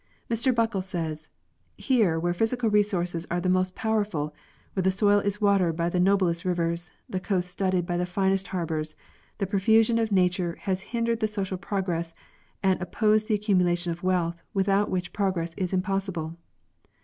[0.31, 4.33] Mr Buckle says: * Here, where physical resources are the most powerful,
[4.73, 8.47] where the soil is watered by the noblest rivers, the coast studded by the finest
[8.47, 8.95] harbors,
[9.37, 12.15] the profusion of nature has hindered social progress
[12.63, 16.35] and opposed that accumulation of wealth without which prog ress is impossible."